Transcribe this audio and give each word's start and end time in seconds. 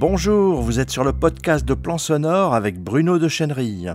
Bonjour, 0.00 0.62
vous 0.62 0.78
êtes 0.78 0.90
sur 0.90 1.02
le 1.02 1.12
podcast 1.12 1.64
de 1.64 1.74
Plan 1.74 1.98
Sonore 1.98 2.54
avec 2.54 2.78
Bruno 2.78 3.18
de 3.18 3.26
Chenerille. 3.26 3.92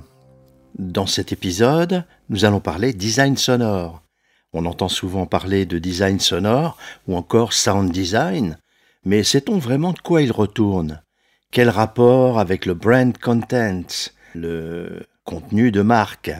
Dans 0.78 1.06
cet 1.06 1.32
épisode, 1.32 2.04
nous 2.28 2.44
allons 2.44 2.60
parler 2.60 2.92
design 2.92 3.38
sonore. 3.38 4.04
On 4.52 4.66
entend 4.66 4.90
souvent 4.90 5.26
parler 5.26 5.66
de 5.66 5.80
design 5.80 6.20
sonore 6.20 6.78
ou 7.08 7.16
encore 7.16 7.54
sound 7.54 7.90
design, 7.90 8.58
mais 9.06 9.24
sait-on 9.24 9.60
vraiment 9.60 9.94
de 9.94 10.00
quoi 10.00 10.22
il 10.22 10.34
retourne? 10.34 11.02
Quel 11.52 11.70
rapport 11.70 12.38
avec 12.38 12.66
le 12.66 12.74
brand 12.74 13.18
content, 13.18 13.84
le 14.36 15.06
contenu 15.24 15.72
de 15.72 15.84
marque? 15.84 16.34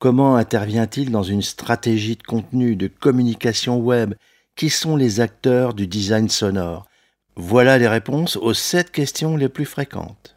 Comment 0.00 0.36
intervient-il 0.36 1.10
dans 1.10 1.22
une 1.22 1.40
stratégie 1.40 2.16
de 2.16 2.24
contenu, 2.24 2.76
de 2.76 2.88
communication 2.88 3.78
web? 3.78 4.12
Qui 4.54 4.68
sont 4.68 4.96
les 4.96 5.20
acteurs 5.20 5.72
du 5.72 5.86
design 5.86 6.28
sonore? 6.28 6.84
Voilà 7.36 7.78
les 7.78 7.88
réponses 7.88 8.36
aux 8.36 8.52
sept 8.52 8.90
questions 8.90 9.38
les 9.38 9.48
plus 9.48 9.64
fréquentes. 9.64 10.36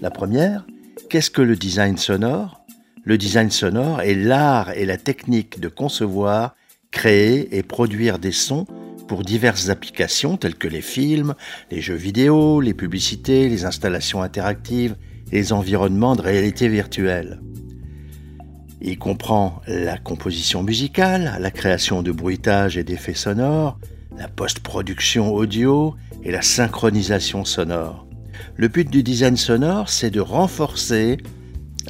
La 0.00 0.10
première, 0.10 0.66
qu'est-ce 1.10 1.30
que 1.30 1.42
le 1.42 1.54
design 1.54 1.98
sonore? 1.98 2.62
Le 3.04 3.18
design 3.18 3.50
sonore 3.50 4.00
est 4.00 4.14
l'art 4.14 4.70
et 4.70 4.86
la 4.86 4.96
technique 4.96 5.60
de 5.60 5.68
concevoir, 5.68 6.56
créer 6.90 7.54
et 7.54 7.62
produire 7.62 8.18
des 8.18 8.32
sons 8.32 8.66
pour 9.06 9.22
diverses 9.22 9.68
applications 9.68 10.38
telles 10.38 10.54
que 10.54 10.66
les 10.66 10.80
films, 10.80 11.34
les 11.70 11.82
jeux 11.82 11.94
vidéo, 11.94 12.62
les 12.62 12.74
publicités, 12.74 13.50
les 13.50 13.66
installations 13.66 14.22
interactives, 14.22 14.96
les 15.30 15.52
environnements 15.52 16.16
de 16.16 16.22
réalité 16.22 16.68
virtuelle. 16.68 17.42
Il 18.80 18.98
comprend 18.98 19.62
la 19.66 19.96
composition 19.96 20.62
musicale, 20.62 21.36
la 21.40 21.50
création 21.50 22.02
de 22.02 22.12
bruitages 22.12 22.76
et 22.76 22.84
d'effets 22.84 23.14
sonores, 23.14 23.78
la 24.18 24.28
post-production 24.28 25.32
audio 25.34 25.94
et 26.22 26.30
la 26.30 26.42
synchronisation 26.42 27.44
sonore. 27.44 28.06
Le 28.56 28.68
but 28.68 28.88
du 28.90 29.02
design 29.02 29.36
sonore, 29.36 29.88
c'est 29.88 30.10
de 30.10 30.20
renforcer 30.20 31.18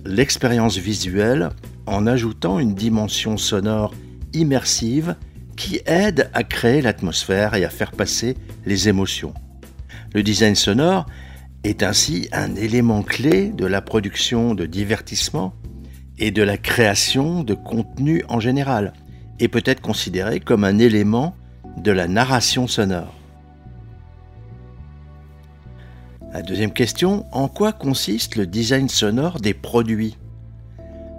l'expérience 0.04 0.76
visuelle 0.76 1.50
en 1.86 2.06
ajoutant 2.06 2.58
une 2.58 2.74
dimension 2.74 3.36
sonore 3.36 3.92
immersive 4.32 5.16
qui 5.56 5.80
aide 5.86 6.30
à 6.34 6.44
créer 6.44 6.82
l'atmosphère 6.82 7.54
et 7.54 7.64
à 7.64 7.70
faire 7.70 7.92
passer 7.92 8.36
les 8.64 8.88
émotions. 8.88 9.34
Le 10.14 10.22
design 10.22 10.54
sonore 10.54 11.06
est 11.64 11.82
ainsi 11.82 12.28
un 12.32 12.54
élément 12.54 13.02
clé 13.02 13.48
de 13.48 13.66
la 13.66 13.80
production 13.80 14.54
de 14.54 14.66
divertissement 14.66 15.54
et 16.18 16.30
de 16.30 16.42
la 16.42 16.56
création 16.56 17.44
de 17.44 17.54
contenu 17.54 18.24
en 18.28 18.40
général, 18.40 18.92
et 19.38 19.48
peut 19.48 19.62
être 19.64 19.82
considéré 19.82 20.40
comme 20.40 20.64
un 20.64 20.78
élément 20.78 21.34
de 21.76 21.92
la 21.92 22.08
narration 22.08 22.66
sonore. 22.66 23.14
La 26.32 26.42
deuxième 26.42 26.72
question, 26.72 27.26
en 27.32 27.48
quoi 27.48 27.72
consiste 27.72 28.36
le 28.36 28.46
design 28.46 28.88
sonore 28.88 29.40
des 29.40 29.54
produits? 29.54 30.16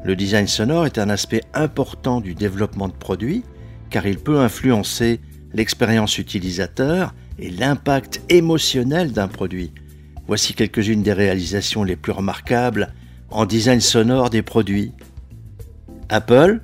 Le 0.04 0.16
design 0.16 0.48
sonore 0.48 0.86
est 0.86 1.00
un 1.00 1.10
aspect 1.10 1.42
important 1.54 2.22
du 2.22 2.36
développement 2.36 2.88
de 2.88 2.94
produits 2.94 3.44
car 3.90 4.06
il 4.06 4.20
peut 4.20 4.40
influencer 4.40 5.20
l'expérience 5.54 6.18
utilisateur 6.18 7.14
et 7.40 7.50
l'impact 7.50 8.22
émotionnel 8.30 9.12
d'un 9.12 9.28
produit. 9.28 9.72
Voici 10.28 10.54
quelques-unes 10.54 11.04
des 11.04 11.14
réalisations 11.14 11.84
les 11.84 11.96
plus 11.96 12.12
remarquables 12.12 12.94
en 13.30 13.46
design 13.46 13.82
sonore 13.82 14.30
des 14.30 14.42
produits. 14.42 14.94
Apple, 16.10 16.62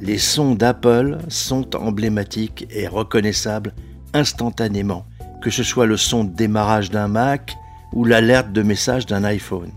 les 0.00 0.18
sons 0.18 0.54
d'Apple 0.54 1.18
sont 1.28 1.76
emblématiques 1.76 2.66
et 2.70 2.88
reconnaissables 2.88 3.74
instantanément, 4.14 5.06
que 5.40 5.50
ce 5.50 5.62
soit 5.62 5.86
le 5.86 5.96
son 5.96 6.24
de 6.24 6.34
démarrage 6.34 6.90
d'un 6.90 7.08
Mac 7.08 7.56
ou 7.92 8.04
l'alerte 8.04 8.52
de 8.52 8.62
message 8.62 9.06
d'un 9.06 9.24
iPhone. 9.24 9.70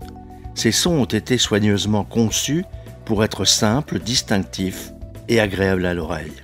Ces 0.54 0.72
sons 0.72 0.92
ont 0.94 1.04
été 1.04 1.38
soigneusement 1.38 2.04
conçus 2.04 2.64
pour 3.04 3.22
être 3.22 3.44
simples, 3.44 4.00
distinctifs 4.00 4.92
et 5.28 5.38
agréables 5.38 5.86
à 5.86 5.94
l'oreille. 5.94 6.42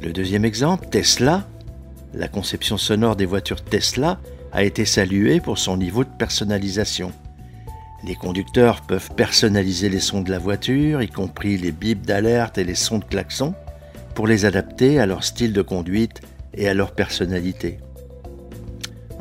Le 0.00 0.12
deuxième 0.12 0.44
exemple, 0.44 0.88
Tesla. 0.88 1.46
La 2.14 2.28
conception 2.28 2.76
sonore 2.76 3.16
des 3.16 3.26
voitures 3.26 3.62
Tesla 3.62 4.20
a 4.52 4.64
été 4.64 4.84
saluée 4.84 5.40
pour 5.40 5.58
son 5.58 5.76
niveau 5.76 6.04
de 6.04 6.10
personnalisation. 6.18 7.12
Les 8.04 8.16
conducteurs 8.16 8.80
peuvent 8.80 9.10
personnaliser 9.14 9.88
les 9.88 10.00
sons 10.00 10.22
de 10.22 10.30
la 10.30 10.40
voiture, 10.40 11.02
y 11.02 11.08
compris 11.08 11.56
les 11.56 11.70
bips 11.70 12.04
d'alerte 12.04 12.58
et 12.58 12.64
les 12.64 12.74
sons 12.74 12.98
de 12.98 13.04
klaxon, 13.04 13.54
pour 14.14 14.26
les 14.26 14.44
adapter 14.44 14.98
à 14.98 15.06
leur 15.06 15.22
style 15.22 15.52
de 15.52 15.62
conduite 15.62 16.20
et 16.52 16.68
à 16.68 16.74
leur 16.74 16.92
personnalité. 16.92 17.78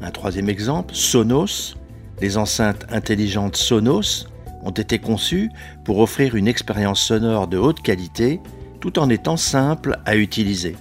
Un 0.02 0.10
troisième 0.10 0.50
exemple, 0.50 0.96
Sonos. 0.96 1.76
Les 2.22 2.38
enceintes 2.38 2.86
intelligentes 2.90 3.56
Sonos 3.56 4.28
ont 4.64 4.72
été 4.72 5.00
conçues 5.00 5.50
pour 5.86 6.00
offrir 6.00 6.36
une 6.36 6.48
expérience 6.48 7.02
sonore 7.02 7.48
de 7.48 7.58
haute 7.58 7.82
qualité 7.82 8.40
tout 8.80 8.98
en 9.00 9.10
étant 9.10 9.38
simple 9.38 10.00
à 10.06 10.16
utiliser. 10.16 10.76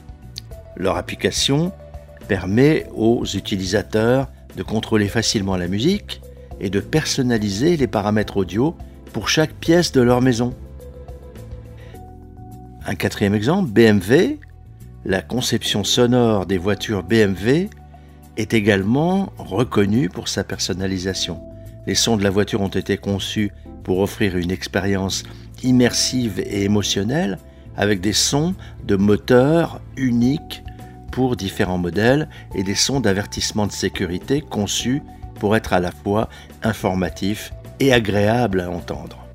Leur 0.77 0.97
application 0.97 1.73
permet 2.29 2.87
aux 2.95 3.25
utilisateurs 3.25 4.29
de 4.57 4.63
contrôler 4.63 5.09
facilement 5.09 5.57
la 5.57 5.69
musique 5.69 6.21
et 6.61 6.71
de 6.71 6.81
personnaliser 6.81 7.77
les 7.77 7.87
paramètres 7.87 8.37
audio 8.37 8.77
pour 9.13 9.29
chaque 9.29 9.55
pièce 9.55 9.93
de 9.93 10.01
leur 10.01 10.21
maison. 10.21 10.55
Un 12.87 12.95
quatrième 12.95 13.35
exemple, 13.35 13.71
BMW. 13.71 14.39
La 15.05 15.23
conception 15.23 15.85
sonore 15.85 16.47
des 16.47 16.59
voitures 16.59 17.03
BMW 17.03 17.69
est 18.37 18.55
également 18.55 19.33
reconnue 19.39 20.09
pour 20.09 20.29
sa 20.29 20.45
personnalisation. 20.45 21.41
Les 21.87 21.95
sons 21.95 22.17
de 22.17 22.23
la 22.23 22.31
voiture 22.31 22.61
ont 22.61 22.69
été 22.69 22.99
conçus 22.99 23.51
pour 23.83 24.01
offrir 24.01 24.37
une 24.37 24.51
expérience 24.51 25.25
immersive 25.63 26.41
et 26.41 26.65
émotionnelle 26.65 27.39
avec 27.77 28.01
des 28.01 28.13
sons 28.13 28.55
de 28.85 28.97
moteur 28.97 29.81
uniques 29.97 30.63
pour 31.11 31.37
différents 31.37 31.79
modèles 31.79 32.29
et 32.55 32.63
des 32.63 32.75
sons 32.75 33.01
d'avertissement 33.01 33.67
de 33.67 33.73
sécurité 33.73 34.43
conçus 34.43 35.03
pour 35.41 35.57
être 35.57 35.73
à 35.73 35.81
la 35.81 35.91
fois 35.91 36.29
informatifs 36.63 37.53
et 37.81 37.93
agréables 37.93 38.61
à 38.61 38.71
entendre. 38.71 39.27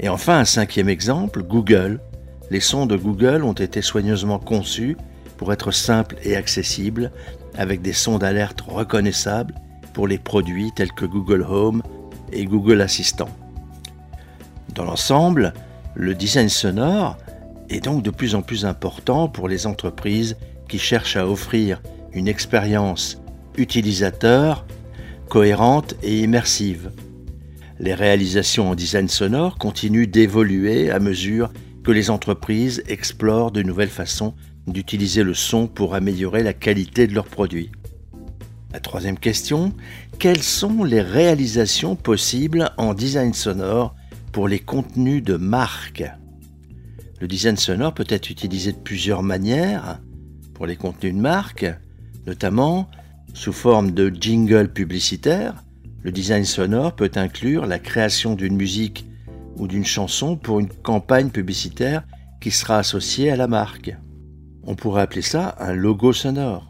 Et 0.00 0.08
enfin, 0.08 0.38
un 0.38 0.44
cinquième 0.46 0.88
exemple, 0.88 1.42
Google. 1.42 2.00
Les 2.50 2.60
sons 2.60 2.86
de 2.86 2.96
Google 2.96 3.44
ont 3.44 3.52
été 3.52 3.82
soigneusement 3.82 4.38
conçus 4.38 4.96
pour 5.36 5.52
être 5.52 5.70
simples 5.70 6.16
et 6.22 6.36
accessibles, 6.36 7.10
avec 7.56 7.82
des 7.82 7.92
sons 7.92 8.18
d'alerte 8.18 8.62
reconnaissables 8.62 9.54
pour 9.92 10.06
les 10.06 10.18
produits 10.18 10.72
tels 10.74 10.92
que 10.92 11.04
Google 11.04 11.44
Home 11.48 11.82
et 12.32 12.44
Google 12.46 12.80
Assistant. 12.80 13.28
Dans 14.74 14.84
l'ensemble, 14.84 15.52
le 15.94 16.14
design 16.14 16.48
sonore 16.48 17.18
est 17.68 17.84
donc 17.84 18.02
de 18.02 18.10
plus 18.10 18.34
en 18.34 18.42
plus 18.42 18.64
important 18.64 19.28
pour 19.28 19.48
les 19.48 19.66
entreprises 19.66 20.36
qui 20.68 20.78
cherchent 20.78 21.16
à 21.16 21.28
offrir 21.28 21.82
une 22.12 22.28
expérience 22.28 23.20
utilisateur 23.56 24.64
cohérente 25.32 25.94
et 26.02 26.20
immersive. 26.20 26.90
Les 27.80 27.94
réalisations 27.94 28.68
en 28.68 28.74
design 28.74 29.08
sonore 29.08 29.56
continuent 29.56 30.06
d'évoluer 30.06 30.90
à 30.90 30.98
mesure 30.98 31.50
que 31.82 31.90
les 31.90 32.10
entreprises 32.10 32.82
explorent 32.86 33.50
de 33.50 33.62
nouvelles 33.62 33.88
façons 33.88 34.34
d'utiliser 34.66 35.22
le 35.22 35.32
son 35.32 35.68
pour 35.68 35.94
améliorer 35.94 36.42
la 36.42 36.52
qualité 36.52 37.06
de 37.06 37.14
leurs 37.14 37.28
produits. 37.28 37.72
La 38.74 38.80
troisième 38.80 39.16
question, 39.16 39.72
quelles 40.18 40.42
sont 40.42 40.84
les 40.84 41.00
réalisations 41.00 41.96
possibles 41.96 42.70
en 42.76 42.92
design 42.92 43.32
sonore 43.32 43.94
pour 44.32 44.48
les 44.48 44.58
contenus 44.58 45.24
de 45.24 45.36
marque? 45.36 46.04
Le 47.22 47.26
design 47.26 47.56
sonore 47.56 47.94
peut 47.94 48.04
être 48.10 48.28
utilisé 48.28 48.72
de 48.72 48.76
plusieurs 48.76 49.22
manières 49.22 49.98
pour 50.52 50.66
les 50.66 50.76
contenus 50.76 51.14
de 51.14 51.20
marque, 51.20 51.64
notamment 52.26 52.86
sous 53.34 53.52
forme 53.52 53.92
de 53.92 54.08
jingle 54.08 54.68
publicitaire. 54.72 55.64
Le 56.02 56.12
design 56.12 56.44
sonore 56.44 56.94
peut 56.94 57.10
inclure 57.14 57.66
la 57.66 57.78
création 57.78 58.34
d'une 58.34 58.56
musique 58.56 59.06
ou 59.56 59.68
d'une 59.68 59.84
chanson 59.84 60.36
pour 60.36 60.60
une 60.60 60.68
campagne 60.68 61.30
publicitaire 61.30 62.04
qui 62.40 62.50
sera 62.50 62.78
associée 62.78 63.30
à 63.30 63.36
la 63.36 63.46
marque. 63.46 63.96
On 64.64 64.74
pourrait 64.74 65.02
appeler 65.02 65.22
ça 65.22 65.56
un 65.58 65.74
logo 65.74 66.12
sonore. 66.12 66.68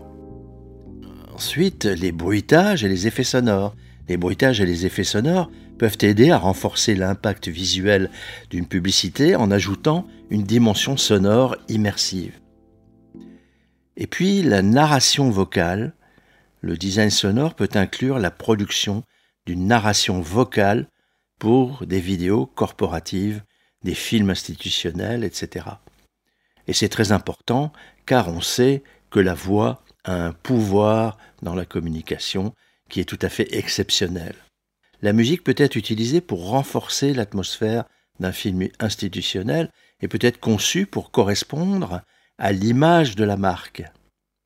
Ensuite, 1.35 1.85
les 1.85 2.13
bruitages 2.13 2.85
et 2.85 2.89
les 2.89 3.07
effets 3.07 3.25
sonores. 3.25 3.75
Les 4.09 4.17
bruitages 4.17 4.61
et 4.61 4.67
les 4.67 4.85
effets 4.85 5.05
sonores 5.05 5.51
peuvent 5.79 5.99
aider 6.03 6.31
à 6.31 6.39
renforcer 6.39 6.95
l'impact 6.95 7.49
visuel 7.49 8.11
d'une 8.51 8.67
publicité 8.67 9.37
en 9.37 9.51
ajoutant 9.51 10.07
une 10.31 10.43
dimension 10.43 10.97
sonore 10.97 11.57
immersive. 11.69 12.39
Et 13.97 14.07
puis 14.07 14.43
la 14.43 14.63
narration 14.63 15.31
vocale. 15.31 15.95
Le 16.63 16.77
design 16.77 17.11
sonore 17.11 17.55
peut 17.55 17.69
inclure 17.75 18.21
la 18.21 18.31
production 18.31 19.03
d'une 19.47 19.67
narration 19.67 20.21
vocale 20.21 20.87
pour 21.41 21.85
des 21.87 21.99
vidéos 21.99 22.47
corporatives, 22.47 23.43
des 23.83 23.95
films 23.95 24.31
institutionnels, 24.31 25.25
etc. 25.25 25.67
Et 26.69 26.73
c'est 26.73 26.89
très 26.89 27.11
important 27.11 27.73
car 28.07 28.29
on 28.29 28.41
sait 28.41 28.85
que 29.11 29.19
la 29.19 29.35
voix 29.35 29.83
a 30.05 30.15
un 30.15 30.33
pouvoir 30.33 31.19
dans 31.43 31.57
la 31.57 31.65
communication 31.65 32.55
qui 32.89 33.01
est 33.01 33.09
tout 33.09 33.19
à 33.23 33.29
fait 33.29 33.53
exceptionnel. 33.57 34.37
La 35.01 35.13
musique 35.13 35.43
peut 35.43 35.57
être 35.57 35.75
utilisée 35.75 36.21
pour 36.21 36.49
renforcer 36.49 37.13
l'atmosphère 37.13 37.85
d'un 38.21 38.31
film 38.31 38.69
institutionnel 38.79 39.69
et 40.01 40.07
peut 40.07 40.19
être 40.21 40.39
conçue 40.39 40.87
pour 40.87 41.11
correspondre 41.11 42.03
à 42.39 42.53
l'image 42.53 43.17
de 43.17 43.25
la 43.25 43.37
marque. 43.37 43.83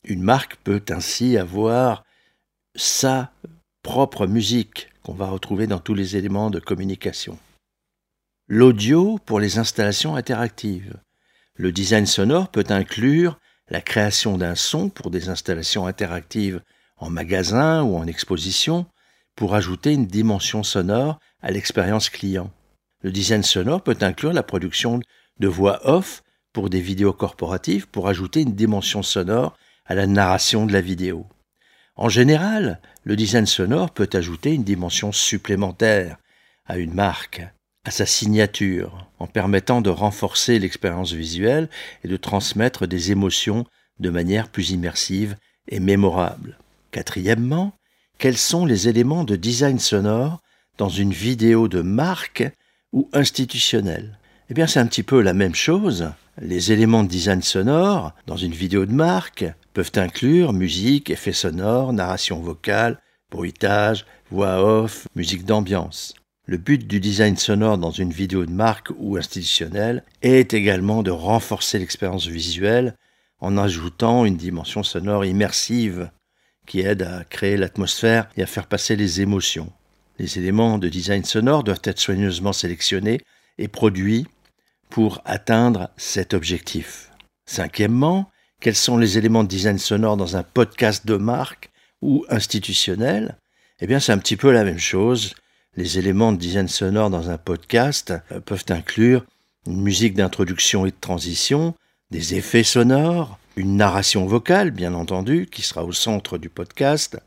Une 0.05 0.23
marque 0.23 0.57
peut 0.65 0.83
ainsi 0.89 1.37
avoir 1.37 2.06
sa 2.77 3.33
propre 3.83 4.27
musique 4.27 4.91
qu'on 5.03 5.15
va 5.15 5.29
retrouver 5.29 5.67
dans 5.67 5.79
tous 5.79 5.95
les 5.95 6.17
éléments 6.17 6.51
de 6.51 6.61
communication. 6.61 7.39
L'audio 8.49 9.19
pour 9.25 9.41
les 9.41 9.59
installations 9.59 10.17
interactives. 10.17 10.95
Le 11.55 11.73
design 11.73 12.07
sonore 12.07 12.49
peut 12.49 12.65
inclure 12.69 13.39
la 13.69 13.81
création 13.81 14.39
d'un 14.39 14.55
son 14.55 14.89
pour 14.89 15.11
des 15.11 15.29
installations 15.29 15.87
interactives 15.87 16.63
en 16.97 17.11
magasin 17.11 17.83
ou 17.83 17.97
en 17.97 18.07
exposition 18.07 18.87
pour 19.35 19.55
ajouter 19.55 19.93
une 19.93 20.07
dimension 20.07 20.63
sonore 20.63 21.19
à 21.43 21.51
l'expérience 21.51 22.09
client. 22.09 22.51
Le 23.03 23.11
design 23.11 23.43
sonore 23.43 23.83
peut 23.83 23.99
inclure 24.01 24.33
la 24.33 24.43
production 24.43 25.01
de 25.39 25.49
voix 25.49 25.81
off 25.89 26.23
pour 26.53 26.71
des 26.71 26.81
vidéos 26.81 27.13
corporatives 27.13 27.87
pour 27.89 28.09
ajouter 28.09 28.43
une 28.43 28.55
dimension 28.55 29.03
sonore 29.03 29.57
à 29.85 29.95
la 29.95 30.07
narration 30.07 30.67
de 30.67 30.73
la 30.73 30.81
vidéo. 30.81 31.27
En 31.97 32.11
général, 32.11 32.79
le 33.05 33.17
design 33.17 33.47
sonore 33.47 33.91
peut 33.91 34.11
ajouter 34.13 34.53
une 34.53 34.65
dimension 34.65 35.13
supplémentaire 35.13 36.19
à 36.67 36.77
une 36.77 36.93
marque, 36.93 37.43
à 37.87 37.91
sa 37.91 38.05
signature, 38.05 39.07
en 39.19 39.27
permettant 39.27 39.81
de 39.81 39.89
renforcer 39.89 40.59
l'expérience 40.59 41.13
visuelle 41.13 41.71
et 42.05 42.09
de 42.09 42.17
transmettre 42.19 42.87
des 42.87 43.13
émotions 43.13 43.65
de 43.99 44.11
manière 44.11 44.51
plus 44.51 44.73
immersive 44.73 45.37
et 45.69 45.81
mémorable. 45.81 46.59
Quatrièmement, 46.91 47.73
quels 48.19 48.37
sont 48.37 48.67
les 48.67 48.89
éléments 48.89 49.25
de 49.25 49.37
design 49.37 49.79
sonore 49.79 50.43
dans 50.77 50.91
une 50.91 51.13
vidéo 51.13 51.67
de 51.67 51.81
marque 51.81 52.45
ou 52.93 53.09
institutionnelle? 53.15 54.19
Eh 54.51 54.55
bien, 54.55 54.67
c'est 54.67 54.81
un 54.81 54.87
petit 54.87 55.03
peu 55.03 55.23
la 55.23 55.33
même 55.33 55.55
chose. 55.55 56.11
Les 56.41 56.73
éléments 56.73 57.05
de 57.05 57.09
design 57.09 57.41
sonore 57.41 58.13
dans 58.27 58.37
une 58.37 58.53
vidéo 58.53 58.85
de 58.85 58.93
marque 58.93 59.47
peuvent 59.77 59.93
inclure 59.97 60.55
musique, 60.55 61.11
effets 61.11 61.35
sonores, 61.35 61.93
narration 61.93 62.41
vocale, 62.41 62.99
bruitage, 63.31 64.07
voix 64.31 64.65
off, 64.65 65.07
musique 65.15 65.45
d'ambiance. 65.45 66.15
Le 66.47 66.57
but 66.57 66.87
du 66.87 66.99
design 66.99 67.37
sonore 67.37 67.77
dans 67.77 67.91
une 67.91 68.11
vidéo 68.11 68.47
de 68.47 68.53
marque 68.53 68.89
ou 68.97 69.19
institutionnelle 69.19 70.03
est 70.23 70.55
également 70.55 71.03
de 71.03 71.11
renforcer 71.11 71.79
l'expérience 71.79 72.27
visuelle 72.27 72.97
en 73.39 73.59
ajoutant 73.59 74.25
une 74.25 74.39
dimension 74.39 74.83
sonore 74.83 75.27
immersive 75.27 76.11
qui 76.67 76.81
aide 76.81 77.03
à 77.03 77.25
créer 77.25 77.59
l'atmosphère 77.59 78.31
et 78.39 78.43
à 78.43 78.47
faire 78.47 78.69
passer 78.69 78.97
les 78.97 79.21
émotions. 79.21 79.71
Les 80.19 80.39
éléments 80.39 80.79
de 80.79 80.89
design 80.89 81.23
sonore 81.23 81.65
doivent 81.65 81.83
être 81.85 82.01
soigneusement 82.01 82.55
sélectionnés 82.55 83.21
et 83.59 83.69
produits 83.69 84.27
pour 84.89 85.21
atteindre 85.27 85.91
cet 85.99 86.33
objectif. 86.33 87.11
Cinquièmement, 87.45 88.31
quels 88.61 88.75
sont 88.75 88.97
les 88.97 89.19
éléments 89.19 89.45
de 89.45 89.49
design 89.49 89.79
sonore 89.79 90.17
dans 90.17 90.37
un 90.37 90.43
podcast 90.43 91.07
de 91.07 91.17
marque 91.17 91.71
ou 92.03 92.25
institutionnel? 92.29 93.37
Eh 93.81 93.87
bien, 93.87 94.01
c'est 94.01 94.13
un 94.13 94.19
petit 94.19 94.37
peu 94.37 94.51
la 94.51 94.65
même 94.65 94.79
chose. 94.79 95.35
Les 95.77 95.99
éléments 95.99 96.33
de 96.33 96.39
design 96.39 96.69
sonore 96.69 97.11
dans 97.11 97.29
un 97.31 97.39
podcast 97.39 98.15
euh, 98.33 98.41
peuvent 98.41 98.65
inclure 98.71 99.25
une 99.67 99.83
musique 99.83 100.15
d'introduction 100.15 100.87
et 100.87 100.91
de 100.91 100.97
transition, 101.01 101.75
des 102.11 102.35
effets 102.35 102.63
sonores, 102.63 103.39
une 103.57 103.77
narration 103.77 104.27
vocale, 104.27 104.71
bien 104.71 104.95
entendu, 104.95 105.49
qui 105.51 105.63
sera 105.63 105.85
au 105.85 105.93
centre 105.93 106.39
du 106.39 106.49
podcast, 106.49 107.19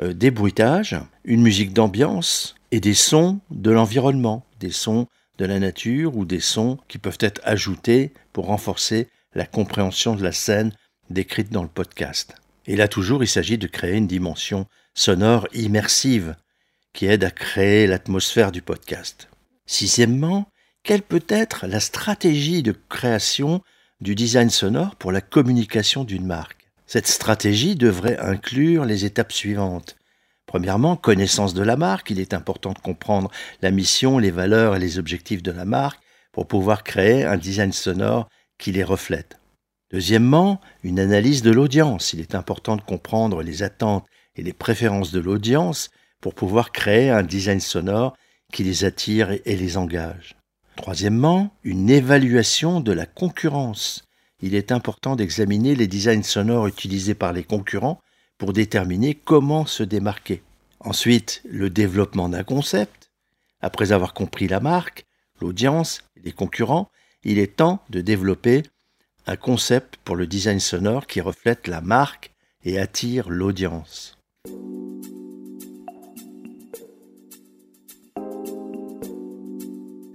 euh, 0.00 0.12
des 0.14 0.30
bruitages, 0.30 0.96
une 1.24 1.42
musique 1.42 1.72
d'ambiance 1.72 2.54
et 2.72 2.80
des 2.80 2.94
sons 2.94 3.40
de 3.50 3.70
l'environnement, 3.70 4.44
des 4.58 4.70
sons 4.70 5.06
de 5.38 5.44
la 5.44 5.58
nature 5.58 6.16
ou 6.16 6.24
des 6.24 6.40
sons 6.40 6.78
qui 6.88 6.98
peuvent 6.98 7.18
être 7.20 7.40
ajoutés 7.44 8.12
pour 8.32 8.46
renforcer 8.46 9.08
la 9.36 9.46
compréhension 9.46 10.14
de 10.16 10.24
la 10.24 10.32
scène 10.32 10.72
décrite 11.10 11.52
dans 11.52 11.62
le 11.62 11.68
podcast. 11.68 12.34
Et 12.66 12.74
là 12.74 12.88
toujours, 12.88 13.22
il 13.22 13.28
s'agit 13.28 13.58
de 13.58 13.66
créer 13.66 13.96
une 13.96 14.06
dimension 14.06 14.66
sonore 14.94 15.46
immersive 15.52 16.34
qui 16.94 17.06
aide 17.06 17.22
à 17.22 17.30
créer 17.30 17.86
l'atmosphère 17.86 18.50
du 18.50 18.62
podcast. 18.62 19.28
Sixièmement, 19.66 20.48
quelle 20.82 21.02
peut 21.02 21.24
être 21.28 21.66
la 21.66 21.80
stratégie 21.80 22.62
de 22.62 22.74
création 22.88 23.62
du 24.00 24.14
design 24.14 24.48
sonore 24.48 24.96
pour 24.96 25.12
la 25.12 25.20
communication 25.20 26.04
d'une 26.04 26.26
marque? 26.26 26.70
Cette 26.86 27.06
stratégie 27.06 27.76
devrait 27.76 28.18
inclure 28.18 28.86
les 28.86 29.04
étapes 29.04 29.32
suivantes. 29.32 29.96
Premièrement, 30.46 30.96
connaissance 30.96 31.52
de 31.52 31.62
la 31.62 31.76
marque. 31.76 32.10
Il 32.10 32.20
est 32.20 32.32
important 32.32 32.72
de 32.72 32.78
comprendre 32.78 33.30
la 33.60 33.70
mission, 33.70 34.18
les 34.18 34.30
valeurs 34.30 34.76
et 34.76 34.78
les 34.78 34.98
objectifs 34.98 35.42
de 35.42 35.50
la 35.50 35.64
marque 35.64 36.00
pour 36.32 36.46
pouvoir 36.46 36.84
créer 36.84 37.24
un 37.24 37.36
design 37.36 37.72
sonore 37.72 38.28
qui 38.58 38.72
les 38.72 38.84
reflète. 38.84 39.38
Deuxièmement, 39.92 40.60
une 40.82 40.98
analyse 40.98 41.42
de 41.42 41.50
l'audience. 41.50 42.12
Il 42.12 42.20
est 42.20 42.34
important 42.34 42.76
de 42.76 42.82
comprendre 42.82 43.42
les 43.42 43.62
attentes 43.62 44.06
et 44.34 44.42
les 44.42 44.52
préférences 44.52 45.12
de 45.12 45.20
l'audience 45.20 45.90
pour 46.20 46.34
pouvoir 46.34 46.72
créer 46.72 47.10
un 47.10 47.22
design 47.22 47.60
sonore 47.60 48.16
qui 48.52 48.64
les 48.64 48.84
attire 48.84 49.30
et 49.44 49.56
les 49.56 49.76
engage. 49.76 50.36
Troisièmement, 50.76 51.54
une 51.62 51.88
évaluation 51.88 52.80
de 52.80 52.92
la 52.92 53.06
concurrence. 53.06 54.04
Il 54.40 54.54
est 54.54 54.72
important 54.72 55.16
d'examiner 55.16 55.74
les 55.74 55.86
designs 55.86 56.22
sonores 56.22 56.66
utilisés 56.66 57.14
par 57.14 57.32
les 57.32 57.44
concurrents 57.44 58.00
pour 58.38 58.52
déterminer 58.52 59.14
comment 59.14 59.64
se 59.66 59.82
démarquer. 59.82 60.42
Ensuite, 60.80 61.42
le 61.48 61.70
développement 61.70 62.28
d'un 62.28 62.44
concept. 62.44 63.10
Après 63.60 63.92
avoir 63.92 64.12
compris 64.12 64.48
la 64.48 64.60
marque, 64.60 65.06
l'audience 65.40 66.02
les 66.22 66.32
concurrents, 66.32 66.90
il 67.28 67.40
est 67.40 67.56
temps 67.56 67.82
de 67.90 68.00
développer 68.00 68.62
un 69.26 69.34
concept 69.34 69.96
pour 70.04 70.14
le 70.14 70.28
design 70.28 70.60
sonore 70.60 71.08
qui 71.08 71.20
reflète 71.20 71.66
la 71.66 71.80
marque 71.80 72.32
et 72.64 72.78
attire 72.78 73.28
l'audience. 73.28 74.16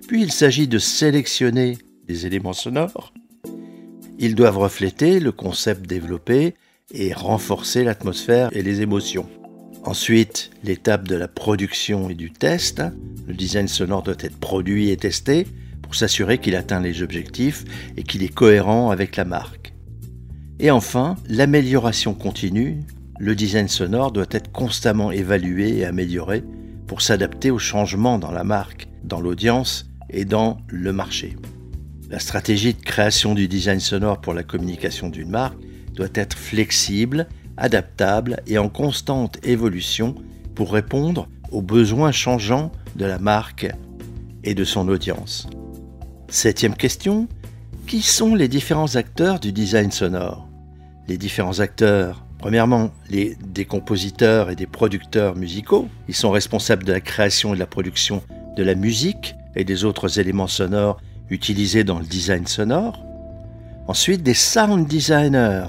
Puis 0.08 0.22
il 0.22 0.32
s'agit 0.32 0.70
de 0.70 0.80
sélectionner 0.80 1.78
des 2.08 2.26
éléments 2.26 2.54
sonores. 2.54 3.14
Ils 4.18 4.36
doivent 4.36 4.60
refléter 4.60 5.20
le 5.20 5.34
concept 5.34 5.86
développé 5.86 6.56
et 6.94 7.12
renforcer 7.12 7.84
l'atmosphère 7.84 8.50
et 8.54 8.62
les 8.62 8.80
émotions. 8.80 9.28
Ensuite, 9.84 10.52
l'étape 10.64 11.10
de 11.10 11.16
la 11.16 11.28
production 11.28 12.10
et 12.10 12.14
du 12.14 12.32
test. 12.32 12.82
Le 13.28 13.34
design 13.34 13.68
sonore 13.68 14.04
doit 14.04 14.16
être 14.20 14.38
produit 14.38 14.92
et 14.92 14.98
testé 14.98 15.46
s'assurer 15.96 16.38
qu'il 16.38 16.56
atteint 16.56 16.80
les 16.80 17.02
objectifs 17.02 17.64
et 17.98 18.04
qu'il 18.04 18.24
est 18.24 18.34
cohérent 18.34 18.92
avec 18.92 19.16
la 19.16 19.26
marque. 19.26 19.74
Et 20.60 20.72
enfin, 20.72 21.16
l'amélioration 21.28 22.14
continue. 22.14 22.80
Le 23.20 23.36
design 23.36 23.68
sonore 23.68 24.12
doit 24.12 24.28
être 24.32 24.52
constamment 24.52 25.12
évalué 25.12 25.78
et 25.78 25.86
amélioré 25.86 26.44
pour 26.88 27.02
s'adapter 27.02 27.52
aux 27.52 27.60
changements 27.60 28.20
dans 28.20 28.32
la 28.32 28.44
marque, 28.44 28.88
dans 29.04 29.22
l'audience 29.22 29.90
et 30.10 30.26
dans 30.26 30.58
le 30.68 30.94
marché. 30.94 31.36
La 32.10 32.20
stratégie 32.20 32.74
de 32.74 32.82
création 32.82 33.34
du 33.34 33.48
design 33.48 33.80
sonore 33.80 34.20
pour 34.20 34.34
la 34.34 34.44
communication 34.44 35.10
d'une 35.10 35.30
marque 35.30 35.58
doit 35.96 36.10
être 36.14 36.38
flexible, 36.38 37.28
adaptable 37.58 38.42
et 38.48 38.58
en 38.58 38.70
constante 38.70 39.38
évolution 39.46 40.16
pour 40.54 40.74
répondre 40.74 41.28
aux 41.52 41.62
besoins 41.62 42.12
changeants 42.12 42.72
de 42.96 43.06
la 43.06 43.20
marque 43.20 43.68
et 44.44 44.54
de 44.54 44.64
son 44.64 44.90
audience. 44.90 45.48
Septième 46.32 46.76
question, 46.76 47.28
qui 47.88 48.02
sont 48.02 48.36
les 48.36 48.48
différents 48.48 48.96
acteurs 48.96 49.42
du 49.42 49.52
design 49.52 49.92
sonore? 49.92 50.48
Les 51.10 51.18
différents 51.18 51.60
acteurs, 51.60 52.26
premièrement, 52.38 52.92
les, 53.10 53.36
des 53.46 53.66
compositeurs 53.66 54.50
et 54.50 54.56
des 54.56 54.66
producteurs 54.66 55.36
musicaux. 55.36 55.90
Ils 56.08 56.16
sont 56.16 56.32
responsables 56.32 56.86
de 56.86 56.94
la 56.94 57.02
création 57.02 57.52
et 57.52 57.56
de 57.56 57.60
la 57.60 57.66
production 57.66 58.24
de 58.56 58.64
la 58.64 58.76
musique 58.76 59.36
et 59.58 59.66
des 59.66 59.84
autres 59.84 60.20
éléments 60.20 60.48
sonores 60.48 61.02
utilisés 61.30 61.84
dans 61.84 62.00
le 62.00 62.06
design 62.06 62.48
sonore. 62.48 63.04
Ensuite, 63.90 64.24
des 64.24 64.34
sound 64.34 64.88
designers. 64.88 65.66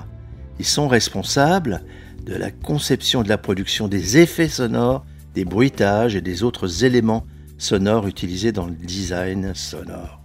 Ils 0.61 0.65
sont 0.65 0.87
responsables 0.87 1.83
de 2.25 2.37
la 2.37 2.53
conception 2.53 3.25
de 3.25 3.29
la 3.29 3.37
production 3.37 3.89
des 3.89 4.19
effets 4.19 4.49
sonores, 4.49 5.05
des 5.35 5.45
bruitages 5.45 6.15
et 6.15 6.21
des 6.21 6.45
autres 6.45 6.85
éléments 6.85 7.27
sonores 7.59 8.07
utilisés 8.07 8.53
dans 8.53 8.67
le 8.67 8.77
design 8.77 9.57
sonore. 9.57 10.22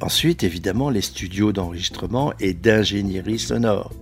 Ensuite, 0.00 0.44
évidemment, 0.44 0.90
les 0.90 1.00
studios 1.00 1.52
d'enregistrement 1.52 2.32
et 2.38 2.52
d'ingénierie 2.52 3.38
sonore. 3.38 3.92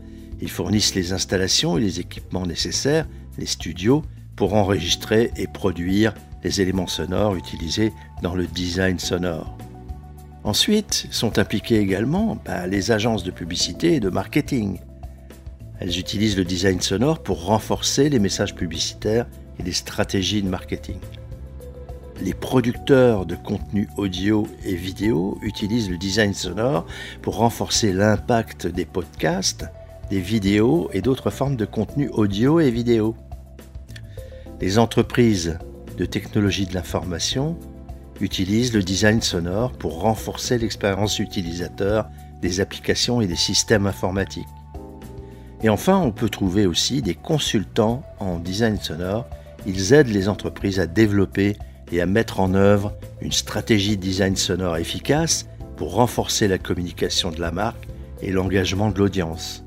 Ils 0.41 0.51
fournissent 0.51 0.95
les 0.95 1.13
installations 1.13 1.79
et 1.79 1.81
les 1.81 2.01
équipements 2.01 2.47
nécessaires, 2.47 3.07
les 3.39 3.47
studios, 3.47 4.03
pour 4.37 4.55
enregistrer 4.55 5.31
et 5.37 5.47
produire 5.47 6.13
les 6.43 6.61
éléments 6.61 6.89
sonores 6.89 7.37
utilisés 7.37 7.93
dans 8.23 8.35
le 8.35 8.47
design 8.47 8.99
sonore. 8.99 9.57
Ensuite, 10.43 11.07
sont 11.11 11.39
impliquées 11.39 11.79
également 11.79 12.39
bah, 12.45 12.67
les 12.67 12.91
agences 12.91 13.23
de 13.23 13.31
publicité 13.31 13.95
et 13.95 14.01
de 14.01 14.11
marketing. 14.11 14.81
Elles 15.81 15.99
utilisent 15.99 16.37
le 16.37 16.45
design 16.45 16.81
sonore 16.81 17.23
pour 17.23 17.47
renforcer 17.47 18.11
les 18.11 18.19
messages 18.19 18.55
publicitaires 18.55 19.27
et 19.59 19.63
les 19.63 19.73
stratégies 19.73 20.43
de 20.43 20.49
marketing. 20.49 20.99
Les 22.25 22.33
producteurs 22.33 23.26
de 23.26 23.35
contenu 23.35 23.87
audio 23.99 24.47
et 24.64 24.76
vidéo 24.76 25.37
utilisent 25.43 25.90
le 25.90 25.99
design 25.99 26.33
sonore 26.33 26.87
pour 27.21 27.37
renforcer 27.37 27.93
l'impact 27.93 28.66
des 28.66 28.87
podcasts, 28.87 29.66
des 30.09 30.21
vidéos 30.21 30.88
et 30.95 31.02
d'autres 31.02 31.28
formes 31.28 31.57
de 31.57 31.66
contenu 31.66 32.09
audio 32.09 32.61
et 32.61 32.71
vidéo. 32.71 33.14
Les 34.62 34.78
entreprises 34.78 35.59
de 35.99 36.07
technologie 36.07 36.64
de 36.64 36.73
l'information 36.73 37.59
utilisent 38.23 38.73
le 38.73 38.83
design 38.83 39.21
sonore 39.21 39.73
pour 39.73 40.00
renforcer 40.00 40.57
l'expérience 40.57 41.19
utilisateur 41.19 42.09
des 42.40 42.61
applications 42.61 43.21
et 43.21 43.26
des 43.26 43.37
systèmes 43.37 43.87
informatiques. 43.87 44.49
Et 45.62 45.69
enfin, 45.69 45.99
on 45.99 46.11
peut 46.11 46.31
trouver 46.31 46.64
aussi 46.64 47.02
des 47.02 47.16
consultants 47.16 48.00
en 48.19 48.38
design 48.38 48.78
sonore. 48.81 49.26
Ils 49.66 49.93
aident 49.93 50.09
les 50.09 50.31
entreprises 50.31 50.81
à 50.81 50.87
développer 50.87 51.59
et 51.93 52.00
à 52.00 52.07
mettre 52.07 52.41
en 52.41 52.55
œuvre 52.55 52.95
une 53.21 53.33
stratégie 53.33 53.97
de 53.97 54.03
design 54.03 54.37
sonore 54.37 54.76
efficace 54.76 55.47
pour 55.76 55.95
renforcer 55.95 56.49
la 56.49 56.59
communication 56.59 57.31
de 57.31 57.41
la 57.41 57.50
marque 57.50 57.88
et 58.23 58.33
l'engagement 58.33 58.91
de 58.91 58.99
l'audience. 58.99 59.64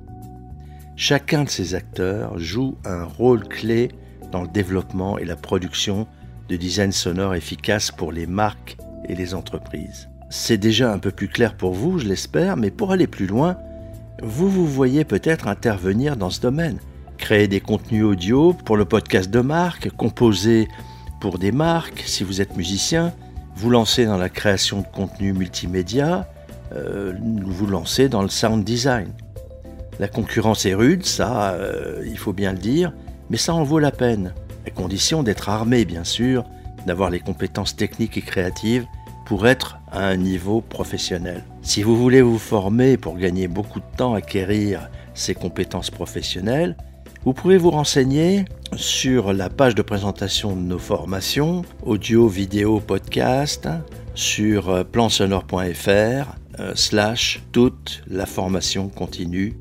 Chacun 0.95 1.43
de 1.43 1.49
ces 1.49 1.75
acteurs 1.75 2.39
joue 2.39 2.75
un 2.85 3.03
rôle 3.03 3.47
clé 3.47 3.89
dans 4.31 4.41
le 4.41 4.47
développement 4.47 5.17
et 5.17 5.25
la 5.25 5.35
production 5.35 6.07
de 6.49 6.55
design 6.55 6.91
sonore 6.91 7.35
efficace 7.35 7.91
pour 7.91 8.11
les 8.11 8.25
marques 8.25 8.77
et 9.07 9.15
les 9.15 9.33
entreprises. 9.33 10.09
C'est 10.29 10.57
déjà 10.57 10.91
un 10.91 10.99
peu 10.99 11.11
plus 11.11 11.27
clair 11.27 11.55
pour 11.55 11.73
vous, 11.73 11.99
je 11.99 12.05
l'espère, 12.05 12.57
mais 12.57 12.71
pour 12.71 12.91
aller 12.91 13.07
plus 13.07 13.27
loin, 13.27 13.57
vous 14.21 14.49
vous 14.49 14.65
voyez 14.65 15.05
peut-être 15.05 15.47
intervenir 15.47 16.17
dans 16.17 16.29
ce 16.29 16.41
domaine. 16.41 16.79
Créer 17.17 17.47
des 17.47 17.61
contenus 17.61 18.03
audio 18.03 18.53
pour 18.53 18.75
le 18.75 18.85
podcast 18.85 19.29
de 19.29 19.39
marque, 19.39 19.89
composer 19.91 20.67
pour 21.19 21.39
des 21.39 21.51
marques, 21.51 22.03
si 22.05 22.23
vous 22.23 22.41
êtes 22.41 22.55
musicien, 22.55 23.13
vous 23.55 23.69
lancer 23.69 24.05
dans 24.05 24.17
la 24.17 24.29
création 24.29 24.81
de 24.81 24.87
contenus 24.87 25.33
multimédia, 25.33 26.27
euh, 26.73 27.13
vous 27.45 27.65
lancer 27.65 28.09
dans 28.09 28.21
le 28.21 28.29
sound 28.29 28.63
design. 28.63 29.11
La 29.99 30.07
concurrence 30.07 30.65
est 30.65 30.75
rude, 30.75 31.05
ça, 31.05 31.53
euh, 31.53 32.03
il 32.05 32.17
faut 32.17 32.33
bien 32.33 32.51
le 32.51 32.59
dire, 32.59 32.93
mais 33.29 33.37
ça 33.37 33.53
en 33.53 33.63
vaut 33.63 33.79
la 33.79 33.91
peine 33.91 34.33
à 34.67 34.69
condition 34.69 35.23
d'être 35.23 35.49
armé 35.49 35.85
bien 35.85 36.03
sûr, 36.03 36.43
d'avoir 36.85 37.09
les 37.09 37.19
compétences 37.19 37.75
techniques 37.75 38.17
et 38.17 38.21
créatives 38.21 38.85
pour 39.25 39.47
être 39.47 39.79
à 39.91 40.05
un 40.05 40.17
niveau 40.17 40.61
professionnel. 40.61 41.43
Si 41.61 41.83
vous 41.83 41.97
voulez 41.97 42.21
vous 42.21 42.37
former 42.37 42.97
pour 42.97 43.17
gagner 43.17 43.47
beaucoup 43.47 43.79
de 43.79 43.97
temps, 43.97 44.13
acquérir 44.13 44.89
ces 45.13 45.33
compétences 45.33 45.89
professionnelles, 45.89 46.77
vous 47.25 47.33
pouvez 47.33 47.57
vous 47.57 47.71
renseigner 47.71 48.45
sur 48.75 49.33
la 49.33 49.49
page 49.49 49.75
de 49.75 49.81
présentation 49.81 50.55
de 50.55 50.61
nos 50.61 50.79
formations, 50.79 51.63
audio, 51.83 52.27
vidéo, 52.27 52.79
podcast, 52.79 53.67
sur 54.15 54.69
euh, 54.69 54.83
plansonore.fr 54.83 56.35
euh, 56.59 56.71
slash 56.75 57.41
toute 57.51 58.01
la 58.07 58.25
formation 58.25 58.89
continue 58.89 59.53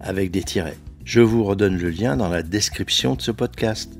avec 0.00 0.30
des 0.30 0.42
tirets. 0.42 0.78
Je 1.04 1.20
vous 1.20 1.44
redonne 1.44 1.76
le 1.76 1.90
lien 1.90 2.16
dans 2.16 2.28
la 2.28 2.42
description 2.42 3.14
de 3.14 3.22
ce 3.22 3.30
podcast. 3.30 3.99